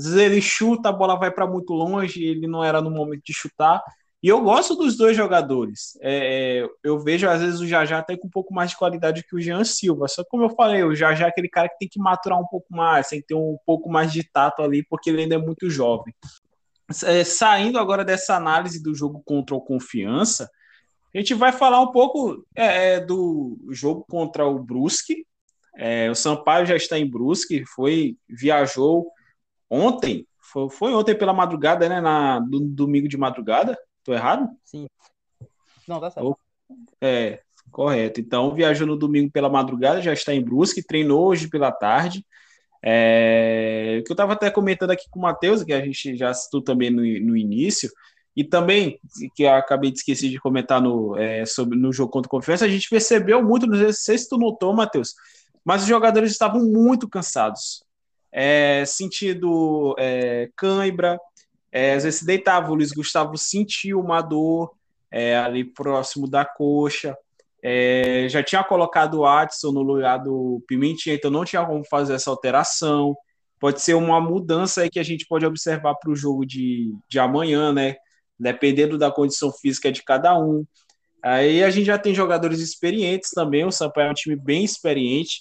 [0.00, 3.22] Às vezes ele chuta, a bola vai para muito longe, ele não era no momento
[3.22, 3.82] de chutar.
[4.22, 5.98] E eu gosto dos dois jogadores.
[6.00, 9.22] É, é, eu vejo, às vezes, o Jajá até com um pouco mais de qualidade
[9.22, 10.08] que o Jean Silva.
[10.08, 12.46] Só que, como eu falei, o Jajá é aquele cara que tem que maturar um
[12.46, 15.38] pouco mais, tem que ter um pouco mais de tato ali, porque ele ainda é
[15.38, 16.14] muito jovem.
[17.04, 20.50] É, saindo agora dessa análise do jogo contra o Confiança,
[21.14, 25.26] a gente vai falar um pouco é, é do jogo contra o Brusque.
[25.76, 29.10] É, o Sampaio já está em Brusque, foi viajou
[29.70, 32.00] ontem, foi, foi, ontem pela madrugada, né?
[32.00, 33.78] Na, do, domingo de madrugada.
[34.02, 34.48] Tô errado?
[34.64, 34.88] Sim.
[35.86, 36.36] Não, tá certo.
[37.00, 38.20] É, correto.
[38.20, 42.26] Então, viajou no domingo pela madrugada, já está em Brusque, treinou hoje pela tarde.
[42.82, 46.62] É, que eu estava até comentando aqui com o Matheus, que a gente já citou
[46.62, 47.90] também no, no início,
[48.34, 48.98] e também,
[49.34, 52.64] que eu acabei de esquecer de comentar no, é, sobre, no jogo contra o Confiança,
[52.64, 55.14] a gente percebeu muito, não sei se tu notou, Matheus,
[55.62, 57.84] mas os jogadores estavam muito cansados
[58.32, 61.18] é, sentido é, cãibra,
[61.72, 64.72] é, às vezes se deitava, o Luiz Gustavo sentiu uma dor
[65.10, 67.16] é, ali próximo da coxa,
[67.62, 72.14] é, já tinha colocado o Adson no lugar do Pimentinha, então não tinha como fazer
[72.14, 73.16] essa alteração,
[73.58, 77.18] pode ser uma mudança aí que a gente pode observar para o jogo de, de
[77.18, 77.96] amanhã, né,
[78.38, 80.64] dependendo da condição física de cada um,
[81.22, 83.64] Aí a gente já tem jogadores experientes também.
[83.64, 85.40] O Sampaio é um time bem experiente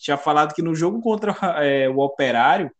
[0.00, 2.70] tinha falado que no jogo contra é, o Operário,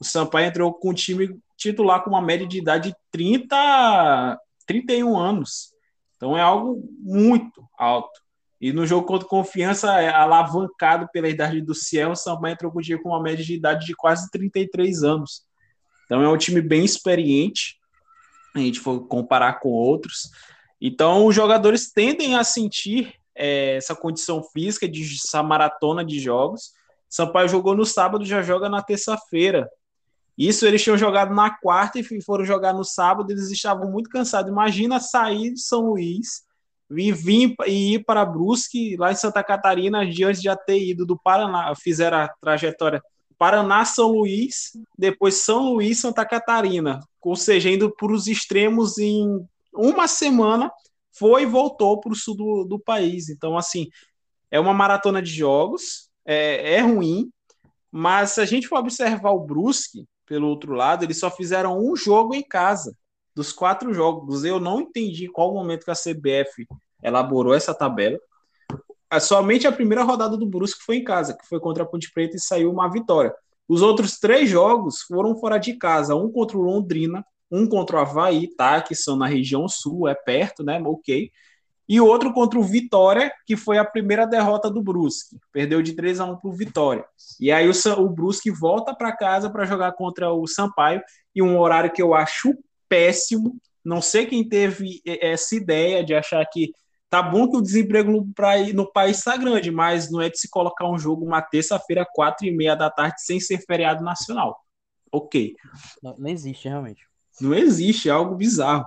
[0.00, 5.16] o Sampaio entrou com o time titular com uma média de idade de 30, 31
[5.16, 5.72] anos.
[6.16, 8.20] Então é algo muito alto.
[8.60, 12.78] E no jogo contra Confiança, é alavancado pela idade do Ciel, o Sampaio entrou com
[12.78, 15.42] o time com uma média de idade de quase 33 anos.
[16.04, 17.76] Então é um time bem experiente,
[18.54, 20.30] a gente for comparar com outros.
[20.80, 26.72] Então os jogadores tendem a sentir é, essa condição física de essa maratona de jogos.
[27.08, 29.68] Sampaio jogou no sábado, já joga na terça-feira.
[30.36, 34.50] Isso eles tinham jogado na quarta e foram jogar no sábado, eles estavam muito cansados.
[34.50, 36.42] Imagina sair de São Luís
[36.90, 41.04] e vir e ir para Brusque, lá em Santa Catarina, diante de já ter ido
[41.04, 43.02] do Paraná, fizeram a trajetória
[43.38, 49.44] Paraná, São Luís, depois São Luís, Santa Catarina, ou seja, indo para os extremos em
[49.74, 50.70] uma semana
[51.12, 53.28] foi e voltou para o sul do, do país.
[53.28, 53.88] Então, assim,
[54.50, 57.30] é uma maratona de jogos, é, é ruim,
[57.90, 61.94] mas se a gente for observar o Brusque, pelo outro lado, eles só fizeram um
[61.94, 62.96] jogo em casa.
[63.34, 66.66] Dos quatro jogos, eu não entendi qual momento que a CBF
[67.02, 68.18] elaborou essa tabela.
[69.10, 72.10] É, somente a primeira rodada do Brusque foi em casa, que foi contra a Ponte
[72.12, 73.34] Preta e saiu uma vitória.
[73.68, 78.00] Os outros três jogos foram fora de casa, um contra o Londrina, Um contra o
[78.00, 78.80] Havaí, tá?
[78.80, 80.82] Que são na região sul, é perto, né?
[80.84, 81.30] Ok.
[81.88, 85.36] E outro contra o Vitória, que foi a primeira derrota do Brusque.
[85.52, 87.04] Perdeu de 3 a 1 para o Vitória.
[87.38, 91.02] E aí o, o Brusque volta para casa para jogar contra o Sampaio,
[91.34, 92.54] e um horário que eu acho
[92.88, 93.56] péssimo.
[93.84, 96.72] Não sei quem teve essa ideia de achar que
[97.10, 98.32] tá bom que o desemprego no,
[98.72, 102.46] no país está grande, mas não é de se colocar um jogo uma terça-feira, quatro
[102.46, 104.58] e meia da tarde, sem ser feriado nacional.
[105.12, 105.54] Ok.
[106.02, 107.11] Não, não existe, realmente.
[107.40, 108.84] Não existe, é algo bizarro.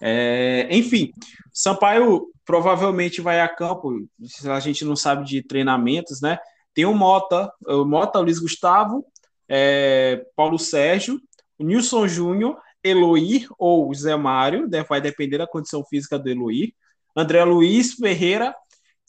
[0.00, 1.12] É, enfim,
[1.52, 4.04] Sampaio provavelmente vai a campo,
[4.50, 6.38] a gente não sabe de treinamentos, né?
[6.74, 9.04] Tem o Mota, o Mota, o Luiz Gustavo,
[9.48, 11.20] é, Paulo Sérgio,
[11.58, 14.82] o Nilson Júnior, Eloir ou Zé Mário, né?
[14.82, 16.72] vai depender da condição física do Eloir,
[17.14, 18.54] André Luiz Ferreira,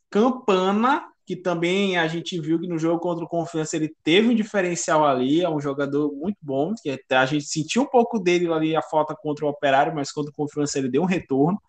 [0.09, 4.35] Campana, que também a gente viu que no jogo contra o Confiança ele teve um
[4.35, 8.75] diferencial ali, é um jogador muito bom, que a gente sentiu um pouco dele ali
[8.75, 11.61] a falta contra o Operário, mas contra o Confiança ele deu um retorno.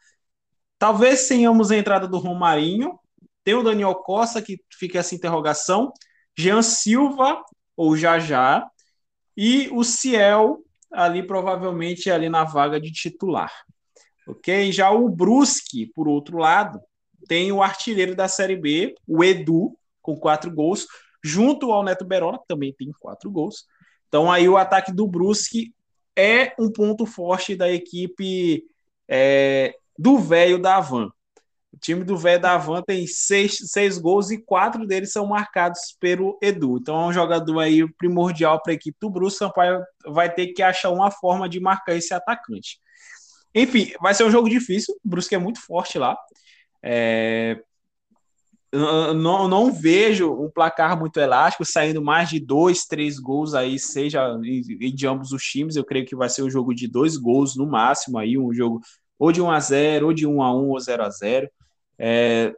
[0.79, 2.99] Talvez tenhamos a entrada do Romarinho,
[3.45, 5.93] tem o Daniel Costa, que fica essa interrogação,
[6.37, 7.43] Jean Silva,
[7.77, 8.67] ou Jajá,
[9.37, 10.59] e o Ciel,
[10.93, 13.53] ali provavelmente ali na vaga de titular.
[14.27, 14.73] Ok?
[14.73, 16.81] Já o Brusque, por outro lado,
[17.27, 20.87] tem o artilheiro da Série B, o Edu, com quatro gols,
[21.23, 23.65] junto ao Neto Berola, que também tem quatro gols.
[24.09, 25.73] Então aí o ataque do Brusque
[26.17, 28.65] é um ponto forte da equipe
[29.09, 31.11] é, do velho da Havan.
[31.73, 35.97] O time do velho da Havan tem seis, seis gols e quatro deles são marcados
[35.99, 36.79] pelo Edu.
[36.81, 39.41] Então é um jogador aí primordial para a equipe do Brusque.
[39.41, 42.79] Sampaio vai ter que achar uma forma de marcar esse atacante.
[43.53, 44.95] Enfim, vai ser um jogo difícil.
[45.05, 46.17] O Brusque é muito forte lá.
[46.87, 47.59] É...
[48.73, 54.37] Não, não vejo um placar muito elástico, saindo mais de dois, três gols aí, seja
[54.37, 55.77] de ambos os times.
[55.77, 58.81] Eu creio que vai ser um jogo de dois gols no máximo aí, um jogo
[59.17, 61.49] ou de 1 a 0 ou de 1 a 1 ou 0 a 0
[61.97, 62.53] é,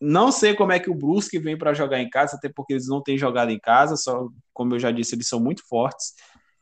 [0.00, 2.86] Não sei como é que o Brusque vem para jogar em casa, até porque eles
[2.86, 6.14] não têm jogado em casa, só como eu já disse, eles são muito fortes.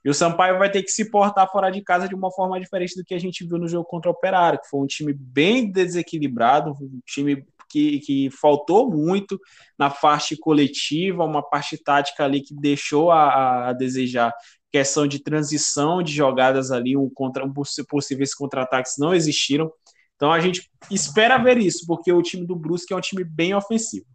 [0.05, 2.95] E o Sampaio vai ter que se portar fora de casa de uma forma diferente
[2.95, 5.71] do que a gente viu no jogo contra o Operário, que foi um time bem
[5.71, 9.41] desequilibrado, um time que, que faltou muito
[9.79, 14.33] na parte coletiva, uma parte tática ali que deixou a, a desejar
[14.71, 17.53] questão de transição de jogadas ali, um contra, um
[17.89, 19.73] possíveis contra-ataques não existiram.
[20.17, 23.55] Então a gente espera ver isso, porque o time do Brusque é um time bem
[23.55, 24.07] ofensivo.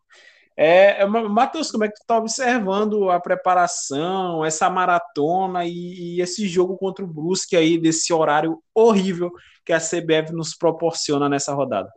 [0.61, 6.21] É, é Matheus, como é que tu está observando a preparação, essa maratona e, e,
[6.21, 9.31] esse jogo contra o Brusque aí, desse horário horrível
[9.63, 11.89] que a CBF nos proporciona nessa rodada?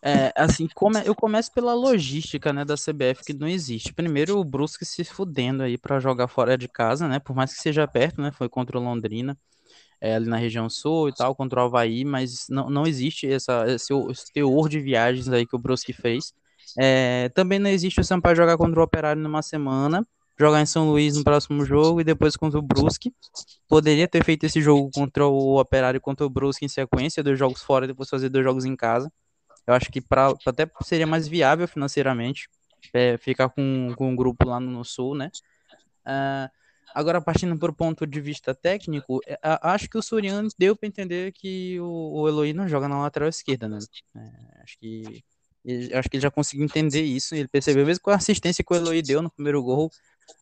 [0.00, 3.92] É, assim, come, eu começo pela logística, né, da CBF que não existe.
[3.92, 7.60] Primeiro, o Brusque se fudendo aí para jogar fora de casa, né, por mais que
[7.60, 9.36] seja perto, né, foi contra o Londrina,
[10.00, 13.66] é, ali na região sul e tal, contra o Havaí, mas não, não existe essa,
[13.68, 16.32] esse, esse teor de viagens aí que o Brusque fez.
[16.78, 20.06] É, também não existe o Sampaio jogar contra o Operário numa semana,
[20.38, 23.12] jogar em São Luís no próximo jogo e depois contra o Brusque.
[23.68, 27.38] Poderia ter feito esse jogo contra o Operário e contra o Brusque em sequência, dois
[27.38, 29.10] jogos fora e depois fazer dois jogos em casa.
[29.66, 32.48] Eu acho que pra, até seria mais viável financeiramente
[32.92, 35.30] é, ficar com, com um grupo lá no sul, né?
[36.06, 36.48] Uh,
[36.94, 41.32] agora, partindo por ponto de vista técnico, é, acho que o Soriano deu para entender
[41.32, 43.78] que o, o Eloy não joga na lateral esquerda, né?
[44.14, 45.24] É, acho que
[45.94, 47.34] acho que ele já conseguiu entender isso.
[47.34, 49.90] Ele percebeu, mesmo com a assistência que o Eloy deu no primeiro gol,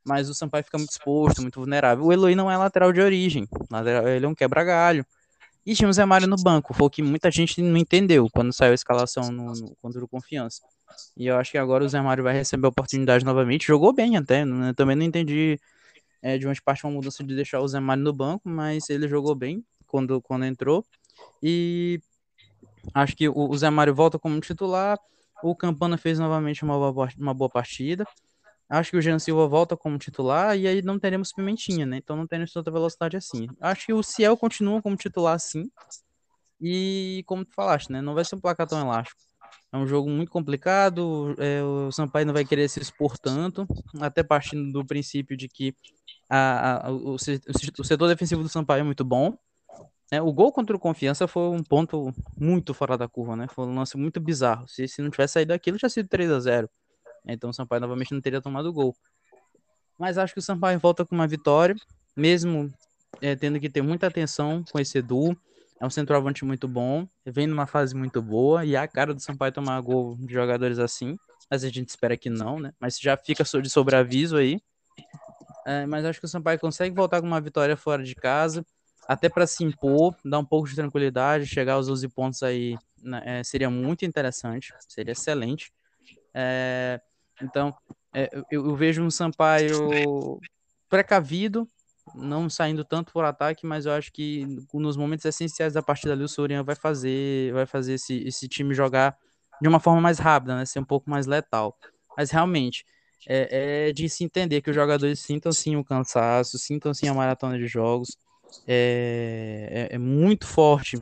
[0.05, 2.05] mas o Sampaio fica muito exposto, muito vulnerável.
[2.05, 3.49] O Eloy não é lateral de origem,
[4.15, 5.05] ele é um quebra-galho.
[5.67, 8.53] E tinha o Zé Mário no banco, foi o que muita gente não entendeu quando
[8.53, 10.63] saiu a escalação no, no, contra o Confiança.
[11.17, 13.67] E eu acho que agora o Zé Mário vai receber a oportunidade novamente.
[13.67, 14.75] Jogou bem até, né?
[14.75, 15.59] também não entendi
[16.21, 19.09] é, de onde parte uma mudança de deixar o Zé Mário no banco, mas ele
[19.09, 20.85] jogou bem quando, quando entrou.
[21.43, 21.99] E
[22.93, 24.99] acho que o, o Zé Mário volta como titular.
[25.43, 28.07] O Campana fez novamente uma boa, uma boa partida.
[28.69, 31.99] Acho que o Jean Silva volta como titular e aí não teremos Pimentinha, né?
[31.99, 33.47] Então não teremos tanta velocidade assim.
[33.61, 35.71] Acho que o Ciel continua como titular sim.
[36.61, 38.01] E como tu falaste, né?
[38.01, 39.21] Não vai ser um placar tão elástico.
[39.71, 41.35] É um jogo muito complicado.
[41.39, 43.67] É, o Sampaio não vai querer se expor tanto,
[44.01, 45.75] até partindo do princípio de que
[46.29, 47.19] a, a, o, o,
[47.85, 49.37] setor defensivo do Sampaio é muito bom.
[50.15, 50.23] Né?
[50.23, 53.49] O gol contra o Confiança foi um ponto muito fora da curva, né?
[53.49, 54.69] Foi um lance muito bizarro.
[54.69, 56.71] Se, se não tivesse saído daquilo, tinha sido 3 a 0
[57.27, 58.95] então o Sampaio novamente não teria tomado gol.
[59.99, 61.75] Mas acho que o Sampaio volta com uma vitória,
[62.15, 62.71] mesmo
[63.21, 65.37] é, tendo que ter muita atenção com esse Edu.
[65.81, 69.21] É um centroavante muito bom, vem numa fase muito boa, e é a cara do
[69.21, 71.17] Sampaio tomar gol de jogadores assim.
[71.51, 72.73] Mas a gente espera que não, né?
[72.79, 74.61] Mas já fica de sobreaviso aí.
[75.67, 78.65] É, mas acho que o Sampaio consegue voltar com uma vitória fora de casa.
[79.07, 83.23] Até para se impor, dar um pouco de tranquilidade, chegar aos 12 pontos aí né,
[83.25, 85.73] é, seria muito interessante, seria excelente.
[86.33, 87.01] É,
[87.43, 87.75] então,
[88.13, 90.41] é, eu, eu, vejo um Sampaio
[90.89, 91.69] precavido,
[92.15, 96.25] não saindo tanto por ataque, mas eu acho que nos momentos essenciais da partida ali
[96.25, 99.17] o Sorian vai fazer, vai fazer esse, esse time jogar
[99.61, 101.77] de uma forma mais rápida, né, ser um pouco mais letal.
[102.17, 102.85] Mas realmente
[103.27, 107.15] é, é de se entender que os jogadores sintam sim o cansaço, sintam sim a
[107.15, 108.17] maratona de jogos.
[108.67, 110.97] É, é, é muito forte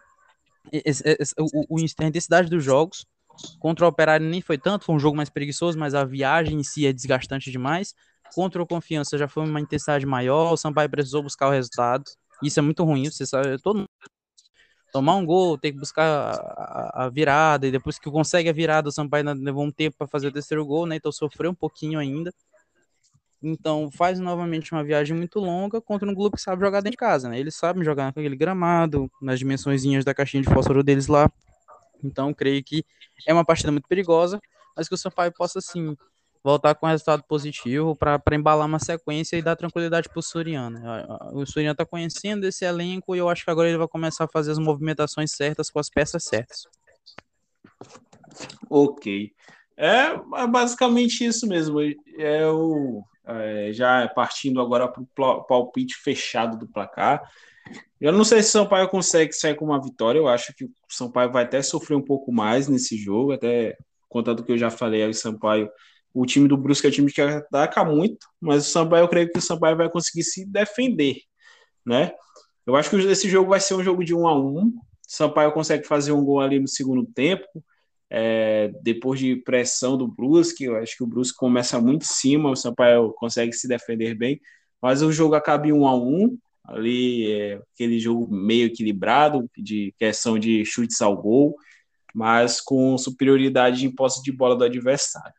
[1.39, 3.05] o, o, a intensidade dos jogos.
[3.59, 6.63] Contra o Operário nem foi tanto, foi um jogo mais preguiçoso, mas a viagem em
[6.63, 7.95] si é desgastante demais.
[8.35, 12.05] Contra o Confiança já foi uma intensidade maior, o Sampaio precisou buscar o resultado.
[12.43, 13.87] Isso é muito ruim, você sabe, todo
[14.93, 18.91] tomar um gol, ter que buscar a, a, virada, e depois que consegue a virada,
[18.91, 20.97] o Sampaio levou um tempo para fazer o terceiro gol, né?
[20.97, 22.33] Então sofreu um pouquinho ainda.
[23.43, 26.97] Então faz novamente uma viagem muito longa contra um clube que sabe jogar dentro de
[26.97, 27.39] casa, né?
[27.39, 31.29] Eles sabem jogar naquele gramado, nas dimensõezinhas da caixinha de fósforo deles lá.
[32.05, 32.85] Então creio que
[33.27, 34.41] é uma partida muito perigosa,
[34.77, 35.97] mas que o Sampaio possa sim
[36.45, 40.81] voltar com resultado positivo para embalar uma sequência e dar tranquilidade para o Suriano.
[41.33, 44.29] O Suriano está conhecendo esse elenco e eu acho que agora ele vai começar a
[44.29, 46.67] fazer as movimentações certas com as peças certas.
[48.69, 49.33] Ok.
[49.77, 51.81] É, é basicamente isso mesmo.
[52.19, 53.05] É o,
[53.73, 57.23] já partindo agora para o palpite fechado do placar.
[58.01, 60.19] Eu não sei se o Sampaio consegue sair com uma vitória.
[60.19, 63.77] Eu acho que o Sampaio vai até sofrer um pouco mais nesse jogo, até
[64.09, 65.71] conta do que eu já falei, o Sampaio
[66.15, 69.31] o time do Brusque é um time que ataca muito, mas o Sampaio, eu creio
[69.31, 71.17] que o Sampaio vai conseguir se defender,
[71.85, 72.13] né?
[72.67, 74.73] Eu acho que esse jogo vai ser um jogo de um a um.
[75.07, 77.47] Sampaio consegue fazer um gol ali no segundo tempo,
[78.15, 80.65] é, depois de pressão do Brusque.
[80.65, 84.39] Eu acho que o Brusque começa muito em cima, o Sampaio consegue se defender bem,
[84.83, 86.37] mas o jogo acaba em um a um.
[86.63, 91.57] Ali, é, aquele jogo meio equilibrado, de questão de chutes ao gol,
[92.15, 95.35] mas com superioridade em posse de bola do adversário.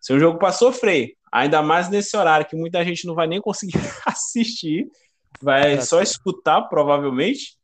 [0.00, 3.40] Ser um jogo para sofrer, ainda mais nesse horário que muita gente não vai nem
[3.40, 3.74] conseguir
[4.06, 4.88] assistir,
[5.42, 7.58] vai só escutar provavelmente.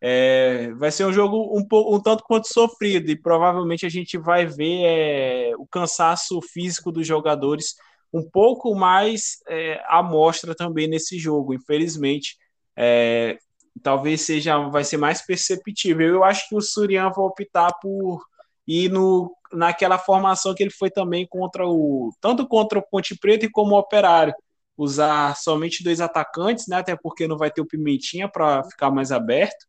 [0.00, 4.18] É, vai ser um jogo um, pouco, um tanto quanto sofrido e provavelmente a gente
[4.18, 7.74] vai ver é, o cansaço físico dos jogadores
[8.12, 12.36] um pouco mais é, à mostra também nesse jogo, infelizmente.
[12.76, 13.38] É,
[13.82, 16.06] talvez seja vai ser mais perceptível.
[16.06, 18.22] Eu acho que o Surian vai optar por
[18.66, 23.46] ir no naquela formação que ele foi também contra o tanto contra o Ponte Preta
[23.46, 24.34] e como o Operário,
[24.76, 26.76] usar somente dois atacantes, né?
[26.76, 29.66] Até porque não vai ter o Pimentinha para ficar mais aberto.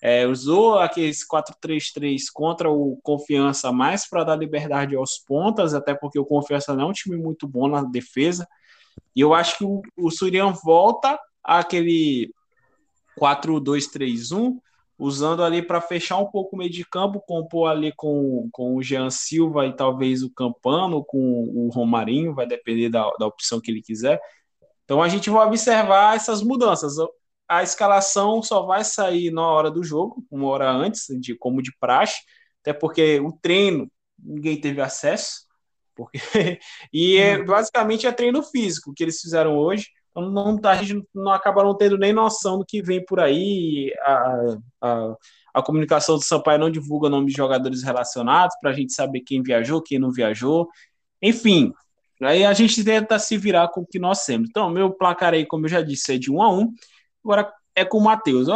[0.00, 6.18] É, usou aqueles 4-3-3 contra o Confiança mais para dar liberdade aos pontas, até porque
[6.18, 8.46] o Confiança não é um time muito bom na defesa.
[9.14, 12.32] E eu acho que o, o Surian volta àquele
[13.18, 14.56] 4-2-3-1,
[14.96, 18.82] usando ali para fechar um pouco o meio de campo, compor ali com, com o
[18.82, 23.70] Jean Silva e talvez o Campano, com o Romarinho, vai depender da, da opção que
[23.70, 24.20] ele quiser.
[24.88, 26.94] Então a gente vai observar essas mudanças.
[27.46, 31.70] A escalação só vai sair na hora do jogo, uma hora antes, de como de
[31.78, 32.22] praxe,
[32.62, 35.42] até porque o treino ninguém teve acesso,
[35.94, 36.18] porque
[36.90, 39.88] e é, basicamente é treino físico que eles fizeram hoje.
[40.10, 43.92] Então, não, a gente não acaba não tendo nem noção do que vem por aí.
[44.00, 45.14] A, a,
[45.52, 49.42] a comunicação do Sampaio não divulga nomes de jogadores relacionados para a gente saber quem
[49.42, 50.66] viajou, quem não viajou.
[51.20, 51.74] Enfim,
[52.26, 54.48] aí a gente tenta se virar com o que nós temos.
[54.48, 56.72] Então, meu placar aí, como eu já disse, é de 1 a 1
[57.24, 58.48] Agora é com o Matheus.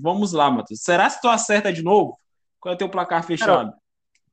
[0.00, 0.80] vamos lá, Matheus.
[0.82, 2.16] Será que tu acerta de novo?
[2.60, 3.72] Qual é o teu placar fechado?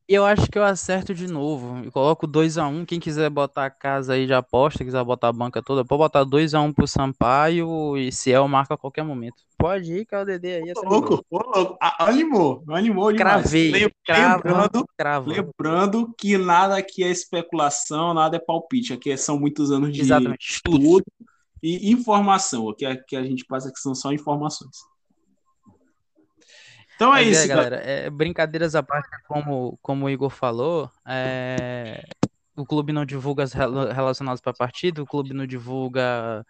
[0.07, 1.83] Eu acho que eu acerto de novo.
[1.83, 2.71] Eu coloco 2x1.
[2.71, 2.85] Um.
[2.85, 6.25] Quem quiser botar a casa aí de aposta, quiser botar a banca toda, pode botar
[6.25, 9.35] 2x1 um pro Sampaio e Ciel marca a qualquer momento.
[9.57, 10.73] Pode ir, que é o DD aí.
[10.77, 11.77] Ô, louco, ô, louco.
[11.99, 13.41] Animou, animou demais.
[13.41, 13.71] Cravei.
[13.71, 15.29] Lembrando, cravo.
[15.29, 18.93] lembrando que nada aqui é especulação, nada é palpite.
[18.93, 20.53] Aqui são muitos anos de Exatamente.
[20.53, 21.03] estudo
[21.61, 22.69] e informação.
[22.69, 24.77] Aqui, aqui a gente passa que são só informações.
[26.97, 27.75] Então é Mas isso, é, galera.
[27.75, 32.03] É, brincadeiras à parte, como, como o Igor falou, é,
[32.55, 36.43] o clube não divulga as relacionadas para a partida, o clube não divulga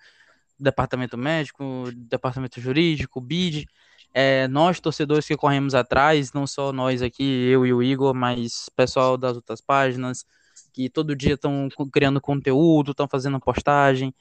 [0.57, 3.67] departamento médico, departamento jurídico, BID.
[4.13, 8.69] É, nós, torcedores que corremos atrás, não só nós aqui, eu e o Igor, mas
[8.73, 10.25] pessoal das outras páginas,
[10.71, 14.15] que todo dia estão criando conteúdo, estão fazendo postagem,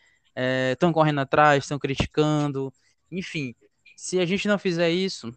[0.72, 2.72] estão é, correndo atrás, estão criticando,
[3.12, 3.55] enfim.
[3.96, 5.32] Se a gente não fizer isso,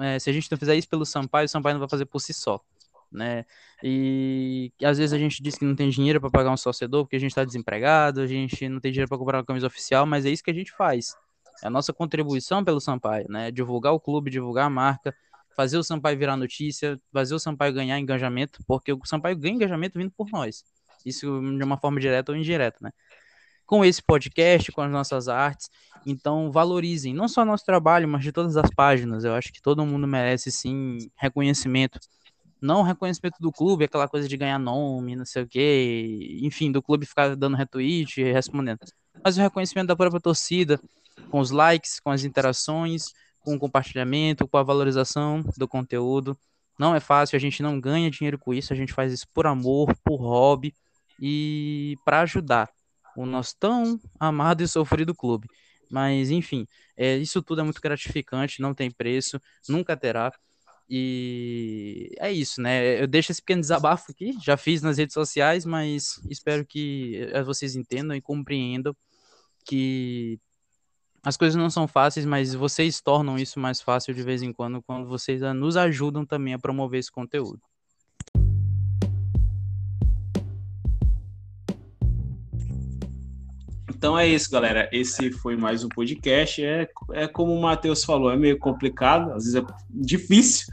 [0.00, 2.20] é, se a gente não fizer isso pelo Sampaio, o Sampaio não vai fazer por
[2.20, 2.60] si só.
[3.10, 3.44] Né?
[3.82, 7.16] E às vezes a gente diz que não tem dinheiro para pagar um sócio porque
[7.16, 10.26] a gente está desempregado, a gente não tem dinheiro para comprar uma camisa oficial, mas
[10.26, 11.14] é isso que a gente faz.
[11.62, 13.50] É a nossa contribuição pelo Sampaio, né?
[13.50, 15.14] Divulgar o clube, divulgar a marca,
[15.56, 19.98] fazer o Sampaio virar notícia, fazer o Sampaio ganhar engajamento, porque o Sampaio ganha engajamento
[19.98, 20.64] vindo por nós.
[21.04, 22.90] Isso de uma forma direta ou indireta, né?
[23.66, 25.68] Com esse podcast, com as nossas artes.
[26.06, 29.24] Então, valorizem não só nosso trabalho, mas de todas as páginas.
[29.24, 31.98] Eu acho que todo mundo merece, sim, reconhecimento.
[32.62, 36.38] Não reconhecimento do clube, aquela coisa de ganhar nome, não sei o quê.
[36.42, 38.78] Enfim, do clube ficar dando retweet e respondendo.
[39.22, 40.80] Mas o reconhecimento da própria torcida,
[41.30, 43.06] com os likes, com as interações,
[43.40, 46.38] com o compartilhamento, com a valorização do conteúdo.
[46.78, 49.46] Não é fácil, a gente não ganha dinheiro com isso, a gente faz isso por
[49.46, 50.72] amor, por hobby
[51.20, 52.70] e para ajudar
[53.16, 55.48] o nosso tão amado e sofrido clube.
[55.90, 60.32] Mas, enfim, é, isso tudo é muito gratificante, não tem preço, nunca terá.
[60.88, 63.02] E é isso, né?
[63.02, 67.42] Eu deixo esse pequeno desabafo aqui, já fiz nas redes sociais, mas espero que eh,
[67.42, 68.96] vocês entendam e compreendam
[69.64, 70.38] que
[71.24, 74.80] as coisas não são fáceis, mas vocês tornam isso mais fácil de vez em quando,
[74.82, 77.60] quando vocês nos ajudam também a promover esse conteúdo.
[83.96, 84.90] Então é isso, galera.
[84.92, 86.62] Esse foi mais um podcast.
[86.62, 90.66] É, é como o Matheus falou, é meio complicado, às vezes é difícil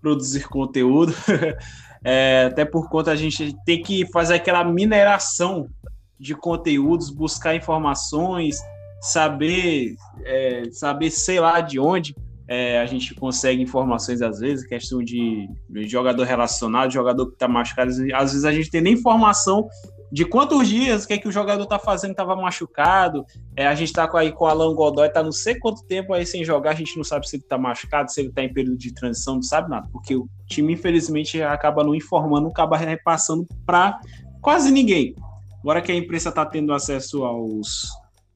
[0.00, 1.12] produzir conteúdo.
[2.04, 5.68] é, até por conta a gente tem que fazer aquela mineração
[6.20, 8.58] de conteúdos, buscar informações,
[9.00, 12.14] saber, é, saber sei lá de onde
[12.46, 15.48] é, a gente consegue informações às vezes, questão de,
[15.88, 19.68] jogador relacionado, jogador que está machucado, às vezes a gente tem nem informação
[20.10, 23.74] de quantos dias, o que, é que o jogador está fazendo, estava machucado, é, a
[23.74, 26.70] gente está aí com o Alan Godoy, tá não sei quanto tempo aí sem jogar,
[26.70, 29.36] a gente não sabe se ele está machucado, se ele está em período de transição,
[29.36, 34.00] não sabe nada, porque o time, infelizmente, acaba não informando, acaba repassando para
[34.40, 35.14] quase ninguém.
[35.60, 37.88] Agora que a imprensa está tendo acesso aos,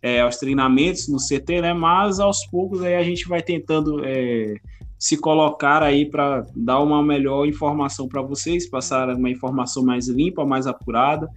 [0.02, 1.72] é, aos treinamentos no CT, né?
[1.72, 4.56] Mas aos poucos aí a gente vai tentando é,
[4.98, 10.44] se colocar aí para dar uma melhor informação para vocês, passar uma informação mais limpa,
[10.44, 11.28] mais apurada,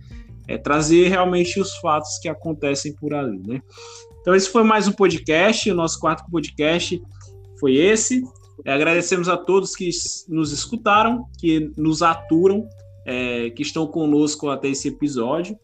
[0.47, 3.61] é, trazer realmente os fatos que acontecem por ali, né?
[4.21, 7.01] Então esse foi mais um podcast, o nosso quarto podcast
[7.59, 8.23] foi esse.
[8.63, 9.89] É, agradecemos a todos que
[10.27, 12.67] nos escutaram, que nos aturam,
[13.05, 15.57] é, que estão conosco até esse episódio.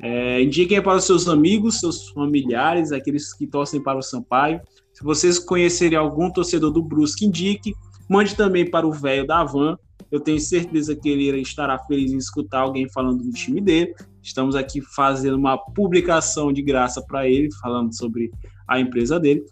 [0.00, 4.60] É, indiquem para os seus amigos, seus familiares, aqueles que torcem para o Sampaio.
[4.92, 7.74] Se vocês conhecerem algum torcedor do Brusque, indique.
[8.08, 9.76] Mande também para o velho da Van.
[10.10, 13.94] Eu tenho certeza que ele estará feliz em escutar alguém falando do time dele.
[14.22, 18.30] Estamos aqui fazendo uma publicação de graça para ele, falando sobre
[18.66, 19.44] a empresa dele.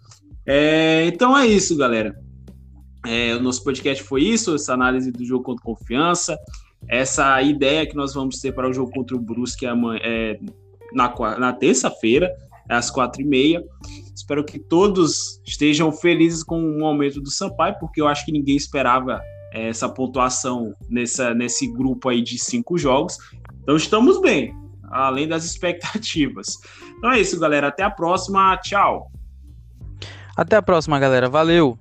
[0.47, 2.17] É, então é isso, galera.
[3.07, 6.39] É, o nosso podcast foi isso, essa análise do jogo contra confiança
[6.89, 10.39] essa ideia que nós vamos ter para o jogo contra o Brusque amanhã, é,
[10.93, 12.31] na, na terça-feira,
[12.69, 13.63] às quatro e meia.
[14.15, 18.57] Espero que todos estejam felizes com o momento do Sampaio, porque eu acho que ninguém
[18.57, 23.19] esperava é, essa pontuação nessa, nesse grupo aí de cinco jogos.
[23.63, 24.55] Então estamos bem,
[24.91, 26.59] além das expectativas.
[26.99, 27.69] Então é isso, galera.
[27.69, 28.57] Até a próxima.
[28.59, 29.11] Tchau.
[30.37, 31.29] Até a próxima, galera.
[31.29, 31.79] Valeu.